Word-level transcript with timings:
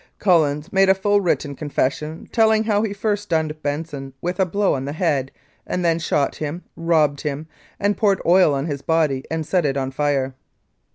"Collins 0.17 0.73
made 0.73 0.89
a 0.89 0.95
full 0.95 1.21
written 1.21 1.53
confession, 1.53 2.27
telling 2.31 2.63
how 2.63 2.81
he 2.81 2.91
first 2.91 3.21
stunned 3.21 3.61
Benson 3.61 4.13
with 4.19 4.39
a 4.39 4.47
blow 4.47 4.73
on 4.73 4.85
the 4.85 4.93
head 4.93 5.31
and 5.67 5.85
then 5.85 5.99
shot 5.99 6.37
him, 6.37 6.63
robbed 6.75 7.21
him, 7.21 7.45
and 7.79 7.95
poured 7.95 8.19
oil 8.25 8.51
on 8.55 8.65
his 8.65 8.81
body 8.81 9.23
and 9.29 9.45
set 9.45 9.63
it 9.63 9.77
on 9.77 9.91
fire. 9.91 10.33